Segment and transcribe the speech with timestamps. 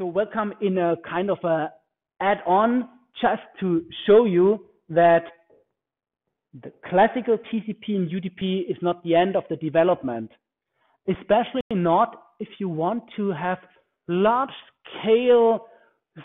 [0.00, 1.74] So welcome in a kind of a
[2.22, 2.88] add-on
[3.20, 5.24] just to show you that
[6.54, 10.30] the classical TCP and UDP is not the end of the development,
[11.06, 13.58] especially not if you want to have
[14.08, 14.48] large
[15.02, 15.66] scale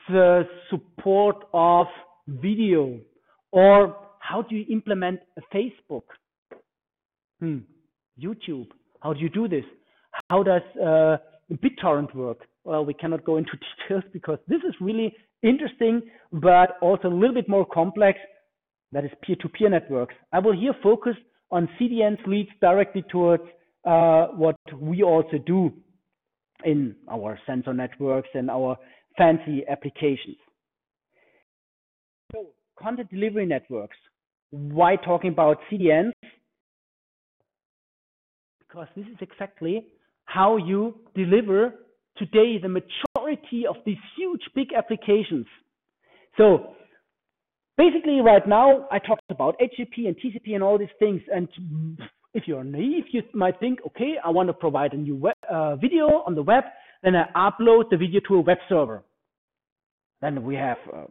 [0.07, 1.87] the support of
[2.29, 2.97] video
[3.51, 6.03] or how do you implement a Facebook,
[7.41, 7.57] hmm.
[8.17, 8.67] YouTube?
[9.01, 9.65] How do you do this?
[10.29, 11.17] How does uh,
[11.51, 12.47] BitTorrent work?
[12.65, 13.51] Well, we cannot go into
[13.87, 16.01] details because this is really interesting,
[16.33, 18.19] but also a little bit more complex.
[18.91, 20.15] That is peer-to-peer -peer networks.
[20.31, 21.15] I will here focus
[21.51, 23.43] on CDNs leads directly towards
[23.85, 25.71] uh, what we also do
[26.63, 28.77] in our sensor networks and our
[29.17, 30.37] fancy applications.
[32.31, 32.47] So
[32.81, 33.97] content delivery networks.
[34.49, 36.13] Why talking about CDNs?
[38.59, 39.75] Because this is exactly
[40.25, 41.84] how you deliver
[42.17, 45.45] today the majority of these huge big applications.
[46.37, 46.75] So
[47.77, 51.47] basically right now I talked about HTTP and TCP and all these things and
[52.33, 55.75] if you're naive you might think okay I want to provide a new web, uh,
[55.75, 56.63] video on the web
[57.03, 59.03] then I upload the video to a web server.
[60.21, 61.05] Then we have uh,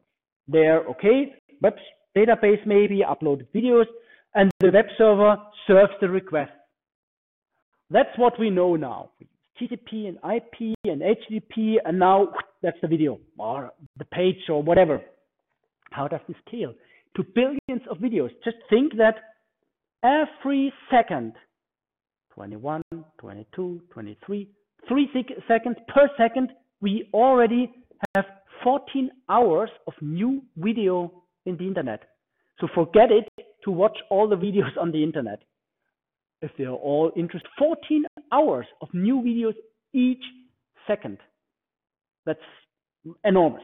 [0.49, 1.75] there okay web
[2.17, 3.87] database maybe upload videos
[4.35, 6.53] and the web server serves the request.
[7.91, 9.11] That's what we know now
[9.61, 12.29] TCP and IP and HTTP, and now
[12.63, 15.01] that's the video or the page or whatever.
[15.91, 16.75] How does this scale?
[17.17, 18.31] To billions of videos.
[18.45, 19.15] Just think that
[20.03, 21.35] every second,
[22.35, 22.83] 21,
[23.19, 24.49] 22, 23,
[24.89, 25.11] three
[25.47, 27.73] seconds per second, we already
[28.17, 28.25] have
[28.65, 32.03] 14 hours of new video in the internet.
[32.61, 33.29] So forget it
[33.65, 35.43] to watch all the videos on the internet
[36.43, 37.49] if they are all interested.
[37.59, 39.55] 14 hours of new videos
[39.93, 40.23] each
[40.87, 41.19] second.
[42.27, 42.41] That's
[43.25, 43.63] enormous.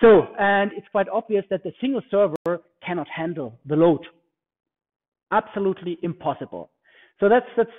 [0.00, 4.06] So, and it's quite obvious that the single server cannot handle the load.
[5.32, 6.70] Absolutely impossible.
[7.20, 7.70] So that's that's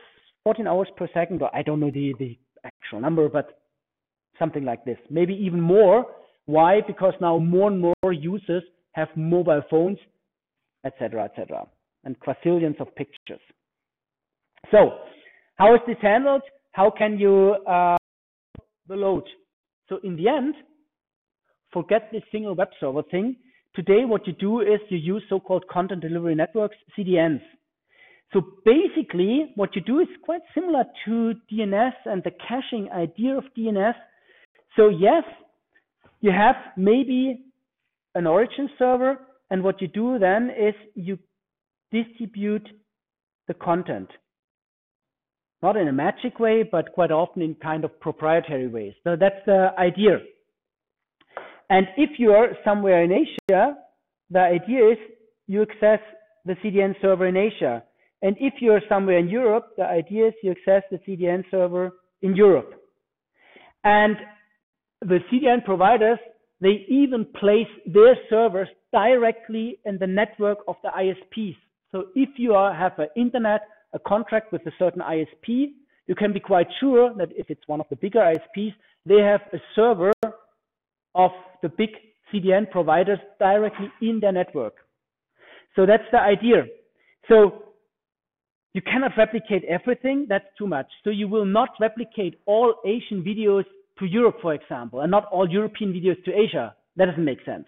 [0.44, 3.59] 14 hours per second, or I don't know the, the actual number, but
[4.38, 4.97] something like this.
[5.09, 6.06] Maybe even more.
[6.46, 6.81] Why?
[6.85, 8.63] Because now more and more users
[8.94, 10.00] have mobile phones,
[10.85, 11.68] etc., etc.,
[12.03, 13.41] and quadrillions of pictures.
[14.72, 15.00] So,
[15.56, 16.42] how is this handled?
[16.72, 17.97] How can you uh,
[18.88, 19.24] the load?
[19.90, 20.53] So in the end,
[21.74, 23.36] forget this single web server thing.
[23.75, 27.42] Today, what you do is you use so-called content delivery networks, CDNs.
[28.34, 33.44] So basically, what you do is quite similar to DNS and the caching idea of
[33.58, 33.96] DNS.
[34.76, 35.24] So yes,
[36.22, 37.46] you have maybe
[38.16, 39.18] an origin server,
[39.50, 41.18] and what you do then is you
[41.91, 42.68] distribute
[43.47, 44.09] the content
[45.62, 48.94] not in a magic way, but quite often in kind of proprietary ways.
[49.03, 50.20] So that's the idea.
[51.70, 53.75] And if you're somewhere in Asia,
[54.30, 54.97] the idea is
[55.47, 56.00] you access
[56.46, 57.84] the CDN server in Asia.
[58.22, 61.91] And if you're somewhere in Europe, the idea is you access the CDN server
[62.22, 62.74] in Europe.
[63.84, 64.18] And
[65.02, 66.20] the CDN providers,
[66.59, 71.56] they even place their servers directly in the network of the ISPs.
[71.91, 73.62] So if you are, have an internet
[73.94, 75.72] a contract with a certain ISP,
[76.07, 78.73] you can be quite sure that if it's one of the bigger ISPs,
[79.05, 80.11] they have a server
[81.16, 81.89] of the big
[82.31, 84.75] CDN providers directly in their network.
[85.75, 86.66] So that's the idea.
[87.28, 87.63] So
[88.73, 90.88] you cannot replicate everything, that's too much.
[91.03, 93.63] So you will not replicate all Asian videos
[93.99, 96.75] to Europe, for example, and not all European videos to Asia.
[96.95, 97.66] That doesn't make sense.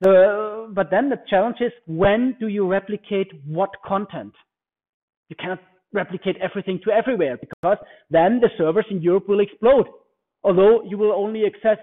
[0.00, 4.34] The, but then the challenge is when do you replicate what content?
[5.28, 5.60] You cannot
[5.92, 7.78] replicate everything to everywhere because
[8.10, 9.86] then the servers in Europe will explode.
[10.42, 11.78] Although you will only access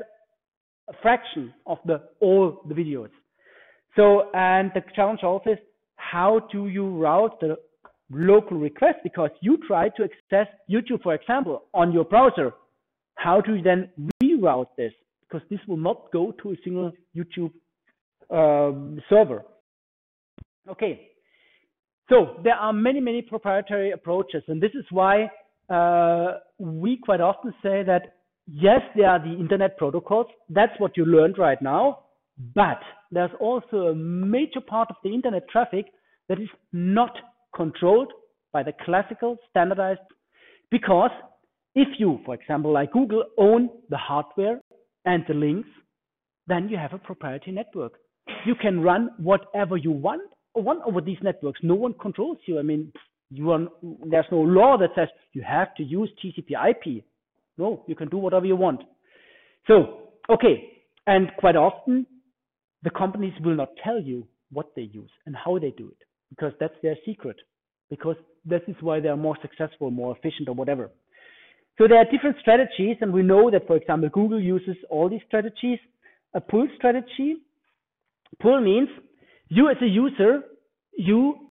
[0.90, 3.10] a fraction of the all the videos.
[3.96, 5.60] So and the challenge also is
[5.96, 7.58] how do you route the
[8.12, 12.54] local request because you try to access YouTube, for example, on your browser.
[13.16, 13.90] How do you then
[14.22, 14.92] reroute this?
[15.22, 17.52] Because this will not go to a single YouTube
[18.30, 19.44] um, server.
[20.70, 21.10] Okay,
[22.10, 25.30] so there are many, many proprietary approaches, and this is why
[25.70, 28.16] uh, we quite often say that
[28.46, 30.28] yes, there are the internet protocols.
[30.50, 32.00] That's what you learned right now,
[32.54, 32.80] but
[33.12, 35.86] there's also a major part of the internet traffic
[36.28, 37.16] that is not
[37.56, 38.12] controlled
[38.52, 40.00] by the classical standardized
[40.70, 41.12] because
[41.76, 44.60] if you, for example, like Google, own the hardware
[45.06, 45.70] and the links,
[46.48, 47.94] then you have a proprietary network.
[48.46, 52.60] You can run whatever you want one over these networks, no one controls you.
[52.60, 52.92] I mean,
[53.30, 53.68] you are,
[54.06, 57.04] there's no law that says you have to use TCP/IP.
[57.58, 58.82] No, you can do whatever you want.
[59.68, 60.72] So okay,
[61.08, 62.06] and quite often
[62.84, 66.54] the companies will not tell you what they use and how they do it because
[66.60, 67.38] that's their secret.
[67.90, 68.16] Because
[68.46, 70.90] this is why they are more successful, more efficient, or whatever.
[71.78, 75.22] So there are different strategies, and we know that, for example, Google uses all these
[75.28, 75.80] strategies.
[76.34, 77.38] A pull strategy.
[78.42, 78.90] Pull means
[79.54, 80.42] you as a user,
[80.98, 81.50] you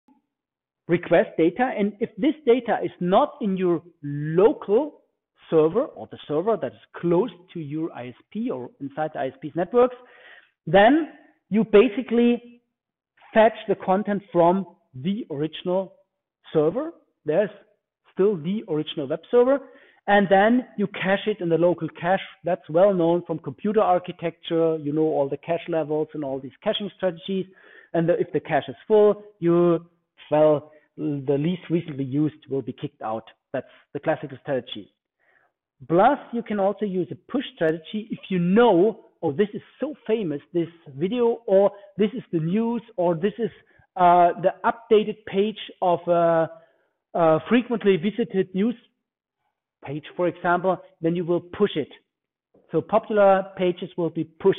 [0.88, 5.02] request data, and if this data is not in your local
[5.48, 9.96] server or the server that is close to your ISP or inside the ISP's networks,
[10.66, 11.08] then
[11.50, 12.60] you basically
[13.32, 15.94] fetch the content from the original
[16.52, 16.92] server.
[17.24, 17.50] There's
[18.12, 19.58] still the original web server.
[20.06, 22.20] And then you cache it in the local cache.
[22.44, 24.76] That's well known from computer architecture.
[24.78, 27.46] You know all the cache levels and all these caching strategies.
[27.94, 29.84] And the, if the cache is full, you,
[30.30, 33.24] well, the least recently used will be kicked out.
[33.52, 34.92] That's the classical strategy.
[35.88, 39.94] Plus, you can also use a push strategy if you know, oh, this is so
[40.06, 43.50] famous, this video, or this is the news, or this is
[43.96, 46.48] uh, the updated page of a,
[47.14, 48.74] a frequently visited news
[49.84, 51.88] page, for example, then you will push it.
[52.70, 54.58] So popular pages will be pushed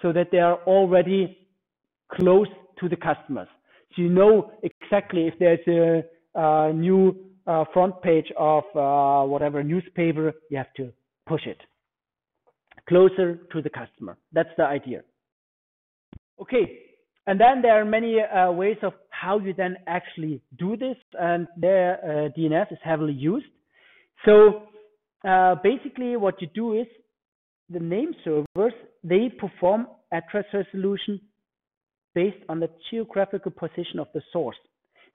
[0.00, 1.47] so that they are already
[2.12, 2.48] close
[2.80, 3.48] to the customers.
[3.94, 7.16] So you know exactly if there's a, a new
[7.46, 10.92] uh, front page of uh, whatever newspaper, you have to
[11.26, 11.58] push it
[12.88, 14.16] closer to the customer.
[14.32, 15.02] That's the idea.
[16.40, 16.78] Okay,
[17.26, 21.46] and then there are many uh, ways of how you then actually do this, and
[21.56, 23.46] there uh, DNS is heavily used.
[24.24, 24.62] So
[25.26, 26.86] uh, basically, what you do is
[27.68, 28.72] the name servers
[29.04, 31.20] they perform address resolution
[32.18, 34.60] based on the geographical position of the source.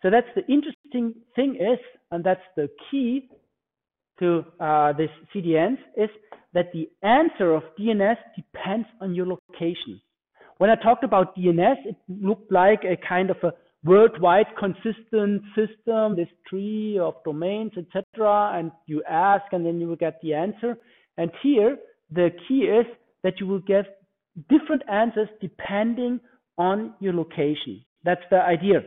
[0.02, 1.06] So that's the interesting
[1.36, 1.80] thing is,
[2.12, 3.28] and that's the key
[4.20, 6.12] to uh, this CDNs is
[6.54, 10.00] that the answer of DNS depends on your location.
[10.60, 13.52] When I talked about DNS, it looked like a kind of a
[13.84, 18.06] worldwide consistent system, this tree of domains, etc.
[18.58, 20.78] And you ask, and then you will get the answer.
[21.18, 21.76] And here,
[22.12, 22.86] the key is
[23.24, 23.86] that you will get
[24.50, 26.22] different answers depending
[26.58, 27.84] on your location.
[28.04, 28.84] That's the idea.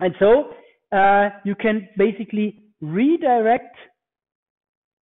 [0.00, 0.50] And so
[0.96, 3.76] uh, you can basically redirect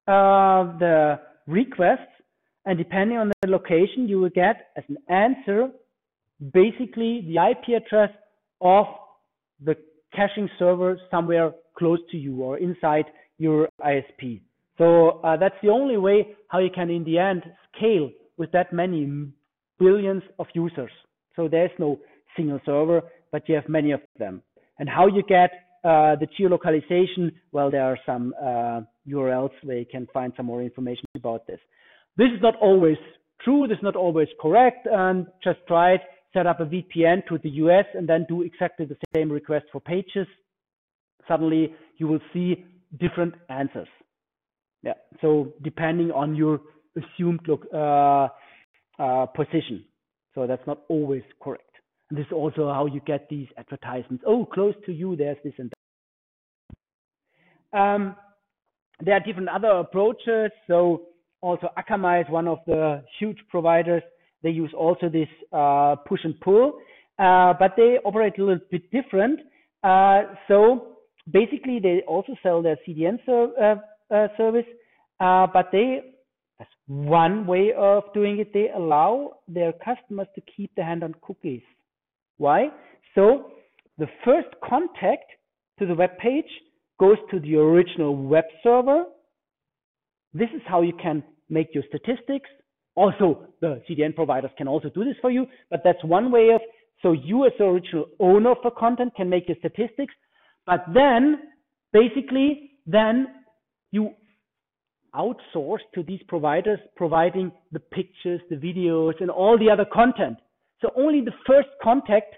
[0.07, 2.11] uh, the requests,
[2.65, 5.69] and depending on the location, you will get as an answer
[6.51, 8.09] basically the IP address
[8.61, 8.85] of
[9.63, 9.75] the
[10.15, 13.05] caching server somewhere close to you or inside
[13.37, 14.41] your ISP.
[14.77, 17.43] So uh, that's the only way how you can, in the end,
[17.75, 19.27] scale with that many
[19.79, 20.91] billions of users.
[21.35, 21.99] So there's no
[22.35, 23.01] single server,
[23.31, 24.41] but you have many of them.
[24.79, 25.51] And how you get
[25.83, 30.61] uh, the geolocalization, well, there are some uh, URLs where you can find some more
[30.61, 31.59] information about this.
[32.17, 32.97] This is not always
[33.43, 36.01] true, this is not always correct, and just try it
[36.33, 39.79] set up a VPN to the US and then do exactly the same request for
[39.79, 40.27] pages,
[41.27, 42.65] suddenly you will see
[42.99, 43.87] different answers.
[44.81, 44.93] Yeah.
[45.21, 46.59] So depending on your
[46.97, 48.27] assumed look, uh,
[48.99, 49.85] uh, position.
[50.35, 51.69] So that's not always correct.
[52.09, 54.23] And this is also how you get these advertisements.
[54.27, 55.71] Oh, close to you, there's this and
[57.71, 57.79] that.
[57.79, 58.15] Um,
[59.03, 60.51] there are different other approaches.
[60.67, 61.03] So
[61.41, 64.03] also Akamai is one of the huge providers
[64.43, 66.73] they use also this uh, push and pull,
[67.17, 69.39] uh, but they operate a little bit different.
[69.83, 70.97] Uh, so
[71.31, 73.81] basically, they also sell their CDN ser
[74.37, 74.65] service,
[75.19, 76.12] but they
[76.87, 78.53] one way of doing it.
[78.53, 81.61] They allow their customers to keep their hand on cookies.
[82.37, 82.67] Why?
[83.15, 83.51] So
[83.97, 85.25] the first contact
[85.79, 86.45] to the web page
[86.99, 89.05] goes to the original web server.
[90.33, 92.49] This is how you can make your statistics.
[92.95, 96.61] Also, the CDN providers can also do this for you, but that's one way of,
[97.01, 100.13] so you as the original owner of the content can make your statistics,
[100.65, 101.39] but then
[101.91, 103.27] basically, then
[103.91, 104.11] you
[105.15, 110.37] outsource to these providers providing the pictures, the videos, and all the other content.
[110.81, 112.35] So only the first contact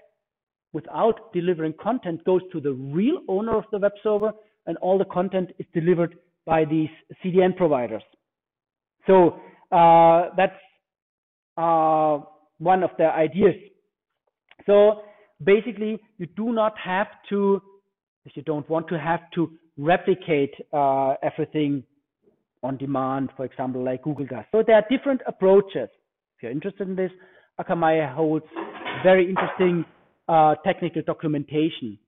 [0.72, 4.32] without delivering content goes to the real owner of the web server,
[4.66, 6.90] and all the content is delivered by these
[7.24, 8.02] CDN providers.
[9.06, 9.40] So
[9.72, 10.60] uh, that's
[11.56, 12.18] uh,
[12.58, 13.54] one of the ideas.
[14.66, 15.02] So
[15.42, 17.62] basically, you do not have to,
[18.24, 21.84] if you don't want to have to replicate uh, everything
[22.66, 24.44] on demand, for example, like Google does.
[24.52, 25.88] So there are different approaches.
[26.36, 27.10] If you're interested in this,
[27.60, 28.46] Akamai holds
[29.02, 29.84] very interesting
[30.28, 31.98] uh, technical documentation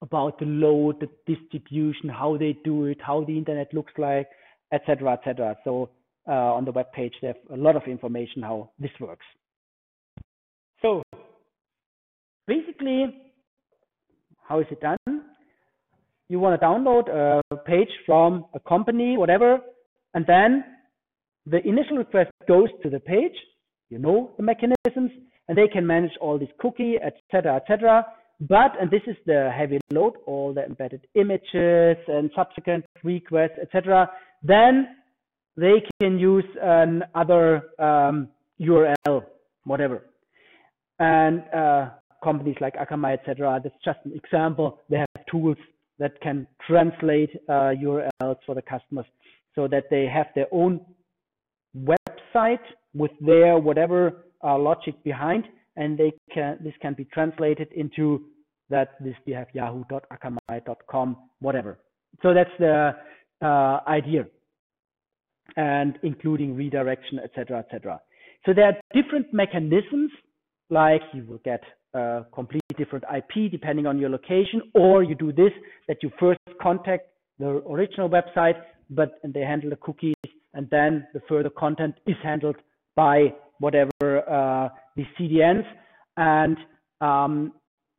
[0.00, 4.28] about the load, the distribution, how they do it, how the internet looks like,
[4.72, 5.56] etc., etc.
[5.64, 5.90] So
[6.26, 7.14] uh, on the web page.
[7.20, 9.26] They have a lot of information how this works.
[10.82, 11.02] So
[12.46, 13.06] basically,
[14.48, 15.22] how is it done?
[16.28, 19.60] You want to download a page from a company, whatever,
[20.14, 20.64] and then
[21.46, 23.36] the initial request goes to the page.
[23.90, 25.10] You know the mechanisms,
[25.48, 28.06] and they can manage all these cookie, etc., etc.
[28.40, 34.10] But, and this is the heavy load, all the embedded images and subsequent requests, etc.
[34.42, 34.88] Then
[35.56, 38.28] they can use another um,
[38.60, 39.24] URL,
[39.64, 40.04] whatever.
[40.98, 41.90] And uh,
[42.22, 43.60] companies like Akamai, etc.
[43.62, 44.80] That's just an example.
[44.90, 45.56] They have tools
[45.98, 49.06] that can translate uh, URLs for the customers
[49.54, 50.80] so that they have their own
[51.76, 55.44] website with their whatever uh, logic behind,
[55.76, 58.24] and they can this can be translated into
[58.70, 61.78] that this we have yahoo.akamai.com whatever.
[62.22, 62.92] So that's the
[63.42, 64.26] uh, idea,
[65.56, 68.00] and including redirection, etc., etc.
[68.46, 70.10] So there are different mechanisms,
[70.70, 71.62] like you will get
[71.94, 75.52] a completely different IP depending on your location, or you do this
[75.88, 77.08] that you first contact
[77.38, 78.60] the original website,
[78.90, 80.14] but and they handle the cookies,
[80.54, 82.56] and then the further content is handled
[82.96, 83.90] by whatever
[84.28, 85.64] uh, the CDNs.
[86.16, 86.56] And
[87.00, 87.52] um,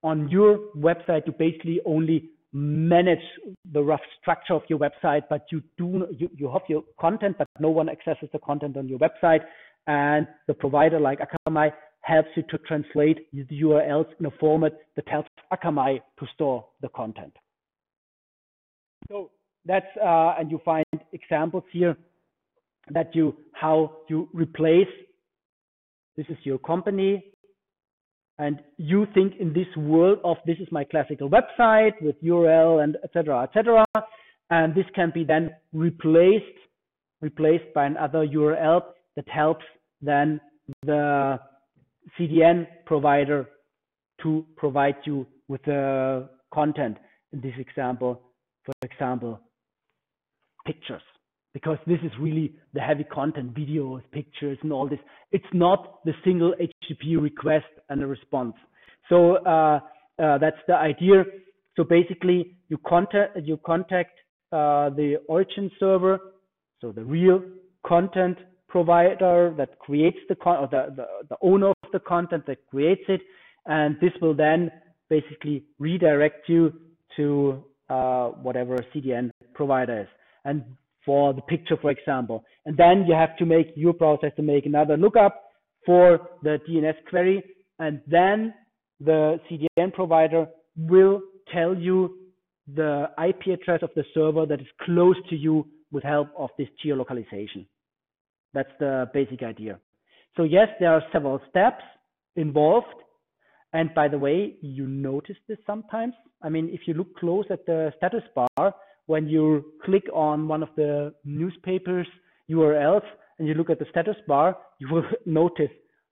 [0.04, 3.20] on your website, you basically only manage
[3.74, 7.48] the rough structure of your website, but you do you, you have your content, but
[7.60, 9.42] no one accesses the content on your website.
[9.88, 11.72] And the provider like Akamai
[12.06, 16.90] helps you to translate the URLs in a format that helps Akamai to store the
[16.90, 17.34] content.
[19.10, 19.32] So
[19.66, 21.98] that's uh, and you find examples here
[22.92, 24.94] that you how you replace
[26.16, 27.24] this is your company
[28.38, 32.98] and you think in this world of this is my classical website with URL and
[33.04, 33.84] etc etc
[34.52, 36.60] and this can be then replaced
[37.22, 38.82] replaced by another URL
[39.16, 39.66] that helps
[40.02, 40.40] then
[40.84, 41.40] the
[42.20, 43.50] CDN provider
[44.22, 46.98] to provide you with the content
[47.34, 48.22] in this example
[48.66, 49.40] for example
[50.66, 51.02] pictures
[51.56, 55.00] because this is really the heavy content, videos, pictures, and all this.
[55.32, 58.56] It's not the single HTTP request and a response.
[59.08, 59.80] So uh,
[60.22, 61.24] uh, that's the idea.
[61.78, 64.20] So basically, you contact you contact
[64.52, 66.20] uh, the origin server,
[66.82, 67.42] so the real
[67.88, 68.38] content
[68.76, 73.04] provider that creates the con or the, the, the owner of the content that creates
[73.08, 73.22] it,
[73.68, 74.70] and this will then
[75.10, 76.74] basically redirect you
[77.16, 80.08] to uh, whatever CDN provider is.
[80.44, 80.66] And
[81.06, 82.44] for the picture, for example.
[82.66, 85.44] And then you have to make your process to make another lookup
[85.86, 87.44] for the DNS query.
[87.80, 88.54] And then
[89.00, 91.22] the CDN provider will
[91.54, 92.18] tell you
[92.76, 96.68] the IP address of the server that is close to you with help of this
[96.84, 97.68] geolocalization.
[98.56, 99.80] That's the basic idea.
[100.38, 101.84] So yes, there are several steps
[102.36, 102.88] involved.
[103.74, 106.14] And by the way, you notice this sometimes.
[106.42, 108.74] I mean, if you look close at the status bar,
[109.08, 112.08] when you click on one of the newspapers
[112.50, 113.04] URLs
[113.38, 115.72] and you look at the status bar, you will notice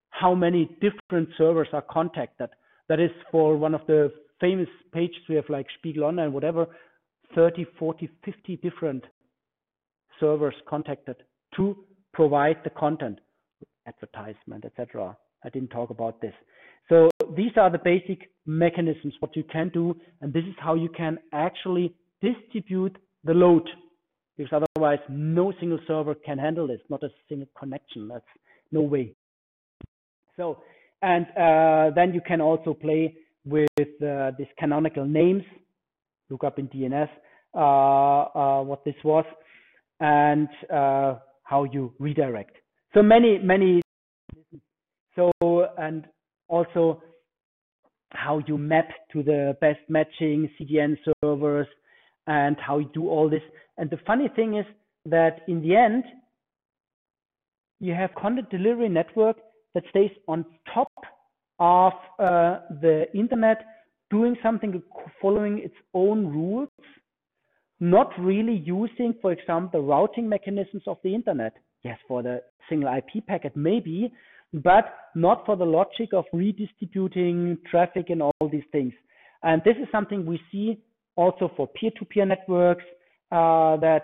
[0.10, 2.50] how many different servers are contacted.
[2.90, 6.68] That is for one of the famous pages we have like Spiegel Online, whatever,
[7.34, 9.06] 30, 40, 50 different
[10.20, 11.16] servers contacted
[11.56, 11.78] to
[12.14, 13.20] provide the content,
[13.88, 15.18] advertisement, etc.
[15.44, 16.34] I didn't talk about this.
[16.90, 20.90] So these are the basic mechanisms, what you can do, and this is how you
[20.90, 23.68] can actually distribute the load
[24.38, 28.08] because otherwise no single server can handle this, not a single connection.
[28.08, 28.26] That's
[28.72, 29.14] no way.
[30.36, 30.60] So,
[31.02, 33.16] and uh, then you can also play
[33.46, 35.44] with uh, these canonical names.
[36.30, 37.10] Look up in DNS
[37.54, 39.26] uh, uh, what this was
[40.00, 42.58] and uh, how you redirect.
[42.94, 43.82] So many, many.
[45.16, 45.32] So,
[45.78, 46.06] and
[46.48, 47.02] also
[48.12, 51.68] how you map to the best matching CDN servers
[52.28, 53.42] and how you do all this.
[53.78, 54.66] And the funny thing is
[55.06, 56.04] that in the end,
[57.80, 59.38] you have content delivery network
[59.74, 60.92] that stays on top
[61.60, 63.66] of uh, the internet,
[64.10, 64.82] doing something
[65.22, 66.70] following its own rules,
[67.84, 71.54] not really using, for example, the routing mechanisms of the internet.
[71.84, 74.10] Yes, for the single IP packet, maybe,
[74.54, 74.86] but
[75.16, 78.94] not for the logic of redistributing traffic and all these things.
[79.44, 80.82] And this is something we see
[81.18, 82.86] also for peer-to-peer networks,
[83.34, 84.04] uh, that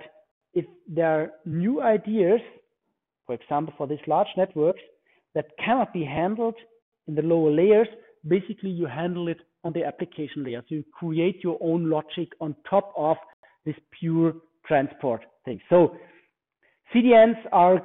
[0.54, 2.42] if there are new ideas,
[3.26, 4.82] for example, for these large networks
[5.36, 6.56] that cannot be handled
[7.08, 7.88] in the lower layers,
[8.28, 10.62] basically you handle it on the application layer.
[10.68, 13.16] So you create your own logic on top of
[13.70, 14.34] this pure
[14.68, 15.60] transport thing.
[15.70, 15.96] So,
[16.94, 17.78] CDNs are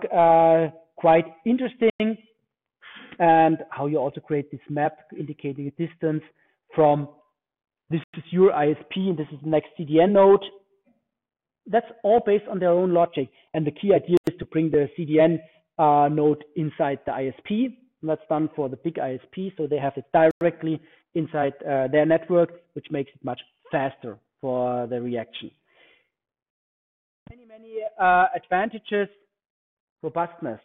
[0.66, 2.16] uh, quite interesting
[3.18, 6.22] and how you also create this map indicating a distance
[6.74, 7.08] from
[7.90, 10.44] this is your ISP and this is the next CDN node.
[11.66, 13.28] That's all based on their own logic.
[13.52, 15.38] And the key idea is to bring the CDN
[15.78, 17.76] uh, node inside the ISP.
[18.00, 20.80] And that's done for the big ISP, so they have it directly
[21.14, 25.50] inside uh, their network, which makes it much faster for the reaction.
[27.56, 29.08] Many, uh, advantages,
[30.02, 30.58] robustness.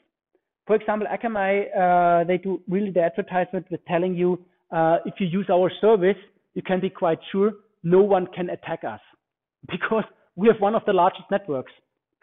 [0.66, 5.28] For example, Akamai, uh, they do really the advertisement with telling you uh, if you
[5.28, 6.16] use our service,
[6.56, 7.52] you can be quite sure
[7.84, 9.02] no one can attack us
[9.70, 10.04] because
[10.36, 11.72] we have one of the largest networks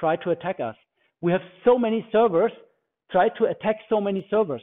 [0.01, 0.75] try to attack us.
[1.21, 2.51] We have so many servers
[3.13, 4.63] try to attack so many servers.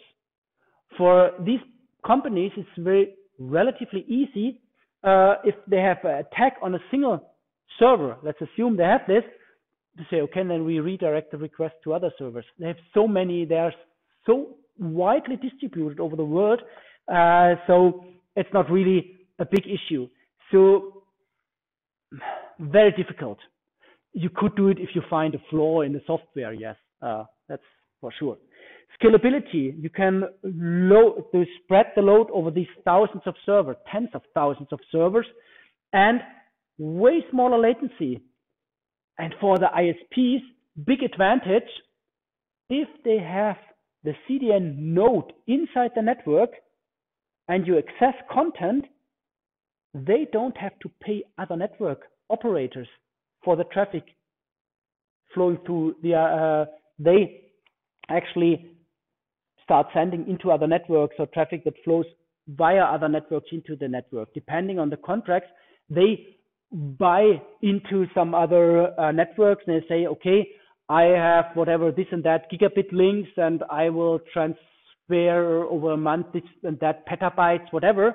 [0.97, 1.61] For these
[2.05, 4.59] companies, it's very relatively easy
[5.05, 7.31] uh, if they have an attack on a single
[7.79, 8.17] server.
[8.21, 9.23] Let's assume they have this
[9.97, 12.45] to say, okay, then we redirect the request to other servers.
[12.59, 13.73] They have so many, they are
[14.25, 16.61] so widely distributed over the world,
[17.13, 20.07] uh, so it's not really a big issue.
[20.51, 21.03] So
[22.59, 23.39] very difficult.
[24.13, 26.53] You could do it if you find a flaw in the software.
[26.53, 27.63] Yes, uh, that's
[27.99, 28.37] for sure.
[29.01, 31.23] Scalability, you can load,
[31.63, 35.25] spread the load over these thousands of servers, tens of thousands of servers,
[35.93, 36.21] and
[36.77, 38.21] way smaller latency.
[39.17, 40.41] And for the ISPs,
[40.85, 41.69] big advantage,
[42.69, 43.57] if they have
[44.03, 46.49] the CDN node inside the network
[47.47, 48.85] and you access content,
[49.93, 52.87] they don't have to pay other network operators
[53.43, 54.03] for the traffic
[55.33, 56.65] flowing through the, uh,
[56.99, 57.41] they
[58.09, 58.71] actually
[59.63, 62.05] start sending into other networks or traffic that flows
[62.47, 64.33] via other networks into the network.
[64.33, 65.49] Depending on the contracts,
[65.89, 66.32] they
[66.73, 70.47] buy into some other uh, networks and they say, okay,
[70.89, 76.27] I have whatever this and that gigabit links and I will transfer over a month
[76.33, 78.13] this and that petabytes, whatever.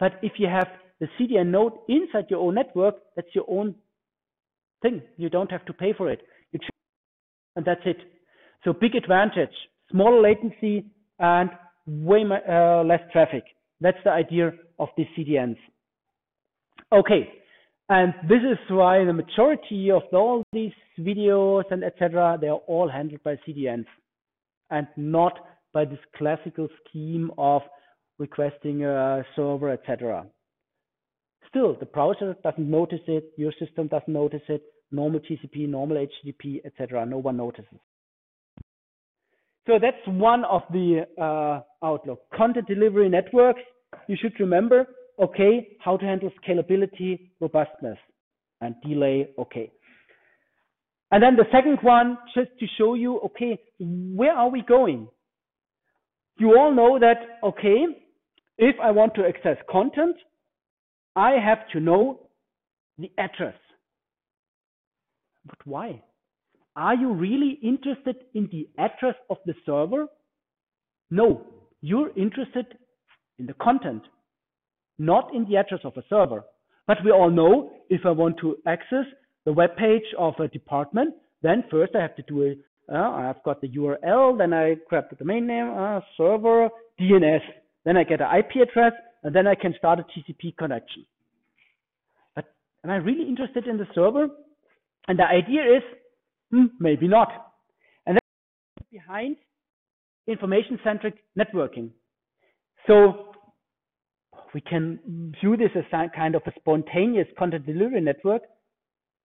[0.00, 0.68] But if you have
[1.00, 3.74] the CDN node inside your own network, that's your own
[4.82, 5.02] thing.
[5.16, 6.20] You don't have to pay for it.
[7.56, 7.96] And that's it.
[8.64, 9.54] So big advantage,
[9.90, 10.86] smaller latency
[11.18, 11.50] and
[11.86, 13.42] way uh, less traffic.
[13.80, 15.56] That's the idea of these CDNs.
[16.92, 17.28] Okay,
[17.88, 22.36] and this is why the majority of all these videos and etc.
[22.40, 23.86] they are all handled by CDNs
[24.70, 25.32] and not
[25.72, 27.62] by this classical scheme of
[28.18, 30.26] requesting a server, etc.
[31.48, 36.60] Still, the browser doesn't notice it, your system doesn't notice it, normal TCP, normal HTTP,
[36.66, 37.06] etc.
[37.06, 37.78] No one notices.
[39.66, 42.20] So that's one of the uh, outlook.
[42.34, 43.60] Content delivery networks,
[44.08, 44.86] you should remember,
[45.18, 47.98] okay, how to handle scalability, robustness,
[48.60, 49.70] and delay, okay.
[51.10, 55.08] And then the second one, just to show you, okay, where are we going?
[56.38, 57.86] You all know that, okay,
[58.58, 60.16] if I want to access content,
[61.16, 62.28] I have to know
[62.98, 63.56] the address.
[65.46, 66.02] But why?
[66.76, 70.06] Are you really interested in the address of the server?
[71.10, 71.46] No,
[71.80, 72.66] you're interested
[73.38, 74.02] in the content,
[74.98, 76.44] not in the address of a server.
[76.86, 79.04] But we all know if I want to access
[79.44, 82.58] the web page of a department, then first I have to do it.
[82.92, 87.42] Uh, I've got the URL, then I grab the domain name, uh, server, DNS.
[87.84, 91.04] Then I get an IP address, and then I can start a TCP connection.
[92.34, 92.46] But
[92.84, 94.28] am I really interested in the server?
[95.06, 95.82] And the idea is
[96.50, 97.52] Hmm, maybe not.
[98.06, 99.36] And that's behind
[100.26, 101.90] information-centric networking.
[102.86, 103.27] So
[104.54, 104.98] we can
[105.40, 108.42] view this as a kind of a spontaneous content delivery network.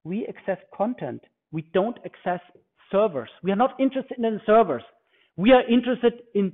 [0.03, 1.21] We access content.
[1.51, 2.41] We don't access
[2.91, 3.29] servers.
[3.41, 4.83] We are not interested in servers.
[5.37, 6.53] We are interested in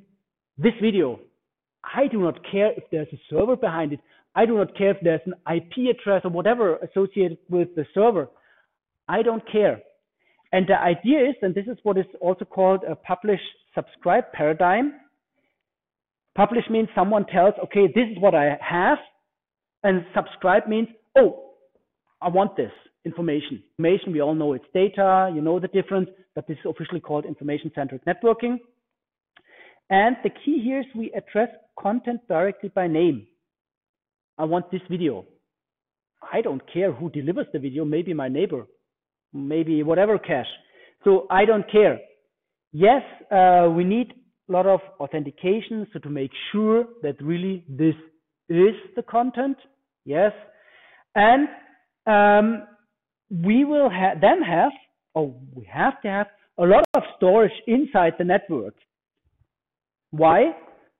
[0.58, 1.20] this video.
[1.84, 4.00] I do not care if there's a server behind it.
[4.36, 8.30] I do not care if there's an IP address or whatever associated with the server.
[9.08, 9.82] I don't care.
[10.52, 13.40] And the idea is, and this is what is also called a publish
[13.76, 14.94] subscribe paradigm.
[16.36, 18.98] Publish means someone tells, okay, this is what I have.
[19.84, 20.88] And subscribe means,
[21.18, 21.52] oh,
[22.22, 22.72] I want this
[23.06, 23.64] information.
[23.78, 27.26] Information, we all know it's data, you know the difference, but this is officially called
[27.26, 28.58] information centric networking.
[29.90, 33.26] And the key here is we address content directly by name.
[34.38, 35.26] I want this video.
[36.32, 38.66] I don't care who delivers the video, maybe my neighbor
[39.34, 40.48] maybe whatever cache.
[41.04, 42.00] So I don't care.
[42.72, 44.14] Yes, uh, we need
[44.52, 47.96] lot of authentication so to make sure that really this
[48.50, 49.58] is the content.
[50.06, 50.32] Yes.
[51.16, 51.48] And
[52.08, 52.68] um,
[53.30, 54.72] we will ha then have,
[55.14, 58.76] or we have to have a lot of storage inside the network.
[60.12, 60.52] Why?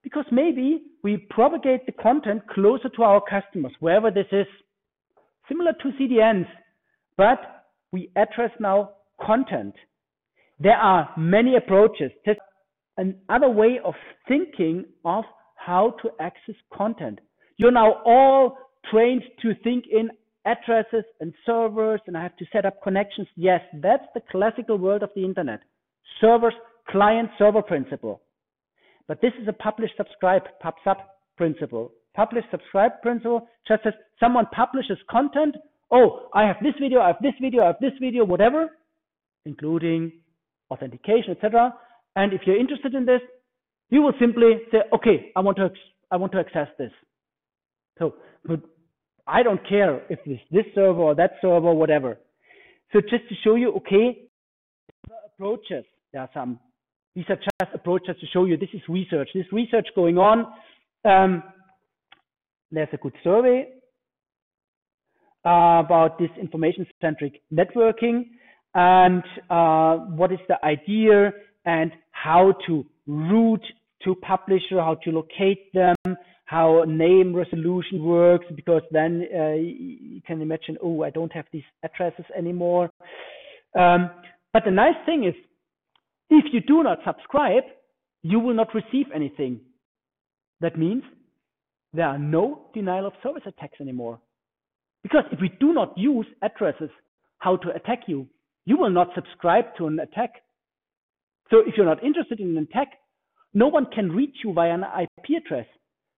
[0.04, 4.46] Because maybe we propagate the content closer to our customers, wherever this is,
[5.48, 6.48] similar to CDNs,
[7.18, 8.92] but we address now
[9.26, 9.74] content.
[10.60, 12.12] There are many approaches.
[13.00, 13.94] Another way of
[14.28, 15.24] thinking of
[15.56, 17.20] how to access content.
[17.58, 18.58] You're now all
[18.92, 20.10] trained to think in
[20.46, 23.28] addresses and servers, and I have to set up connections.
[23.36, 25.62] Yes, that's the classical world of the internet.
[26.22, 26.54] Servers,
[26.90, 28.22] client server principle.
[29.08, 30.76] But this is a publish subscribe, pub
[31.38, 31.92] principle.
[32.16, 35.56] Publish subscribe principle just as someone publishes content.
[35.92, 38.70] Oh, I have this video, I have this video, I have this video, whatever,
[39.46, 40.12] including
[40.70, 41.74] authentication, etc.
[42.20, 43.22] And if you're interested in this,
[43.90, 45.70] you will simply say, okay, I want to,
[46.12, 46.92] I want to access this.
[47.98, 48.60] So, but
[49.26, 52.18] I don't care if it's this server or that server, whatever.
[52.92, 54.28] So just to show you, okay,
[55.28, 56.60] approaches, there are some,
[57.16, 59.30] these are just approaches to show you this is research.
[59.34, 60.46] This research going on.
[61.06, 61.42] Um,
[62.70, 63.70] there's a good survey
[65.46, 68.26] uh, about this information-centric networking
[68.76, 71.32] and uh, what is the idea
[71.66, 73.66] and how to route
[74.04, 75.96] to publisher, how to locate them,
[76.46, 81.64] how name resolution works, because then uh, you can imagine, oh, I don't have these
[81.84, 82.90] addresses anymore.
[83.78, 84.10] Um,
[84.52, 85.36] but the nice thing is,
[86.30, 87.64] if you do not subscribe,
[88.24, 89.60] you will not receive anything.
[90.62, 91.04] That means
[91.94, 94.20] there are no denial of service attacks anymore.
[95.04, 96.90] Because if we do not use addresses
[97.38, 98.28] how to attack you,
[98.66, 100.34] you will not subscribe to an attack.
[101.50, 102.90] So if you're not interested in an attack,
[103.54, 105.66] no one can reach you via an IP address.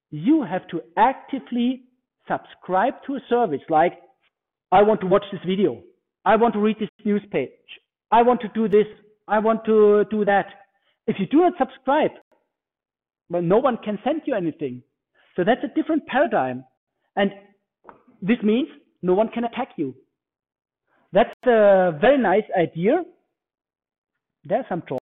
[0.09, 1.83] You have to actively
[2.27, 3.93] subscribe to a service like,
[4.71, 5.81] I want to watch this video.
[6.25, 7.49] I want to read this news page.
[8.11, 8.87] I want to do this.
[9.27, 10.47] I want to do that.
[11.07, 12.11] If you do not subscribe,
[13.29, 14.83] well, no one can send you anything.
[15.35, 16.65] So that's a different paradigm.
[17.15, 17.31] And
[18.21, 18.67] this means
[19.01, 19.95] no one can attack you.
[21.13, 23.03] That's a very nice idea.
[24.43, 25.00] There's some trouble.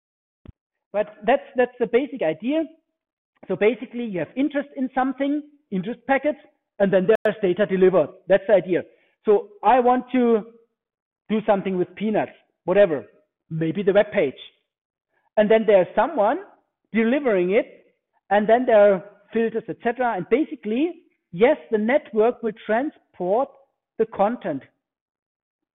[0.94, 2.64] But that's that's the basic idea.
[3.48, 6.40] So basically you have interest in something, interest packets,
[6.80, 8.10] and then there's data delivered.
[8.28, 8.84] That's the idea.
[9.26, 10.44] So I want to
[11.30, 12.32] do something with peanuts,
[12.66, 13.06] whatever,
[13.50, 14.34] maybe the web page.
[15.38, 16.40] And then there's someone
[16.94, 17.94] delivering it,
[18.30, 20.16] and then there are filters, etc.
[20.18, 23.50] And basically, yes, the network will transport
[23.98, 24.64] the content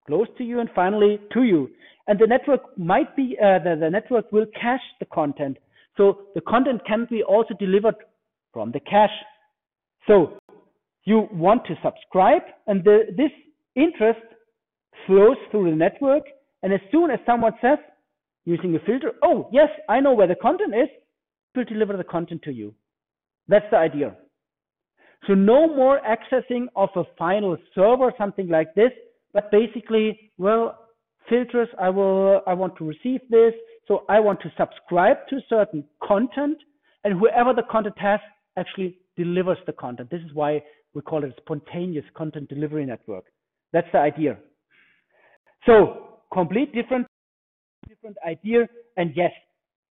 [0.06, 1.70] close to you and finally to you.
[2.06, 5.58] And the network might be, uh, the, the network will cache the content.
[5.96, 7.96] So the content can be also delivered
[8.52, 9.10] from the cache.
[10.06, 10.38] So
[11.04, 13.30] you want to subscribe and the, this
[13.74, 14.20] interest
[15.06, 16.22] flows through the network.
[16.62, 17.78] And as soon as someone says,
[18.44, 20.88] using a filter, oh, yes, I know where the content is,
[21.54, 22.74] will deliver the content to you.
[23.48, 24.16] That's the idea.
[25.26, 28.92] So no more accessing of a final server, something like this,
[29.36, 30.78] but basically, well,
[31.28, 33.52] filters, I will, I want to receive this.
[33.86, 36.56] So I want to subscribe to certain content
[37.04, 38.18] and whoever the content has
[38.56, 40.08] actually delivers the content.
[40.10, 40.62] This is why
[40.94, 43.24] we call it a spontaneous content delivery network.
[43.74, 44.38] That's the idea.
[45.66, 47.06] So complete different,
[47.90, 48.66] different idea.
[48.96, 49.32] And yes,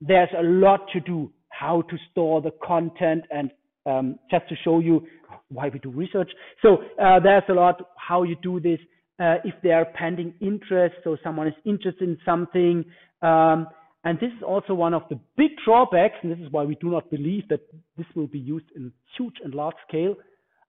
[0.02, 3.52] there's a lot to do how to store the content and
[3.86, 5.06] um, just to show you
[5.50, 6.32] why we do research.
[6.64, 8.80] So uh, there's a lot how you do this.
[9.18, 12.84] Uh, if they are pending interest, so someone is interested in something.
[13.22, 13.68] Um,
[14.04, 16.92] and this is also one of the big drawbacks, and this is why we do
[16.92, 17.62] not believe that
[17.98, 20.16] this will be used in huge and large scale.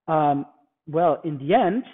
[0.09, 0.46] Um,
[0.87, 1.85] well, in the end,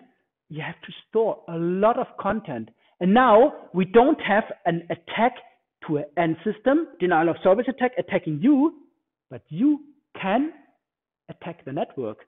[0.51, 2.69] you have to store a lot of content.
[3.01, 5.33] And now we don't have an attack
[5.87, 8.75] to an end system, denial of service attack attacking you,
[9.31, 9.81] but you
[10.21, 10.53] can
[11.29, 12.19] attack the network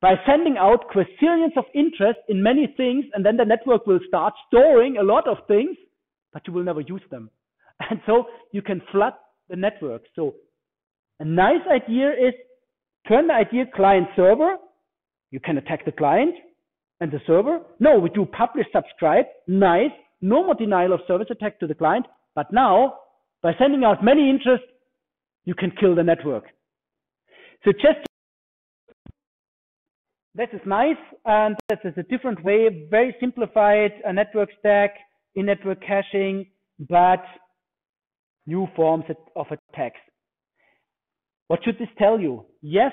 [0.00, 4.32] by sending out quadrillions of interest in many things, and then the network will start
[4.46, 5.76] storing a lot of things,
[6.32, 7.30] but you will never use them.
[7.90, 9.14] And so you can flood
[9.48, 10.02] the network.
[10.14, 10.34] So
[11.20, 12.34] a nice idea is
[13.08, 14.56] turn the idea client server.
[15.30, 16.34] You can attack the client
[17.00, 17.60] and the server.
[17.78, 19.26] No, we do publish subscribe.
[19.46, 19.90] Nice.
[20.20, 22.06] No more denial of service attack to the client.
[22.34, 22.94] But now,
[23.42, 24.66] by sending out many interests,
[25.44, 26.44] you can kill the network.
[27.64, 28.07] So just
[30.34, 34.90] this is nice, and this is a different way, very simplified, a network stack,
[35.34, 36.46] in-network caching,
[36.78, 37.22] but
[38.46, 39.04] new forms
[39.36, 40.00] of attacks.
[41.48, 42.44] What should this tell you?
[42.60, 42.92] Yes,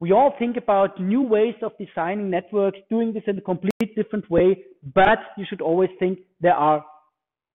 [0.00, 4.30] we all think about new ways of designing networks, doing this in a complete different
[4.30, 6.84] way, but you should always think there are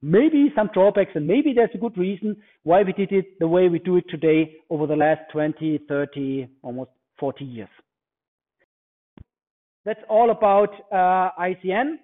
[0.02, 3.68] maybe some drawbacks and maybe there's a good reason why we did it the way
[3.68, 7.70] we do it today over the last 20, 30, almost 40 years.
[9.86, 11.98] That's all about uh, ICN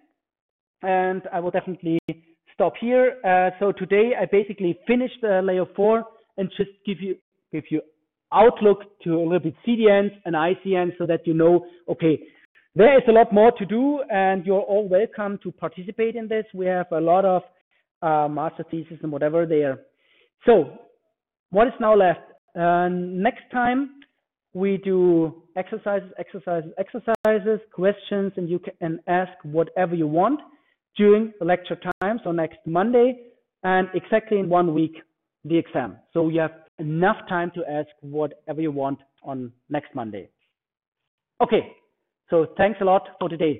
[0.83, 1.99] and I will definitely
[2.53, 3.15] stop here.
[3.25, 6.05] Uh, so today I basically finished uh, layer four
[6.37, 7.15] and just give you
[7.51, 7.81] give you
[8.31, 12.19] outlook to a little bit CDNs and ICN so that you know, okay,
[12.75, 16.45] there is a lot more to do and you're all welcome to participate in this.
[16.53, 17.41] We have a lot of
[18.01, 19.79] uh, master thesis and whatever there.
[20.45, 20.79] So
[21.49, 22.21] what is now left?
[22.55, 24.00] Uh, next time
[24.53, 30.39] we do exercises, exercises, exercises, questions, and you can ask whatever you want
[30.97, 33.27] during the lecture time, so next Monday,
[33.63, 34.95] and exactly in one week,
[35.45, 35.97] the exam.
[36.13, 40.29] So you have enough time to ask whatever you want on next Monday.
[41.41, 41.71] Okay,
[42.29, 43.59] so thanks a lot for today.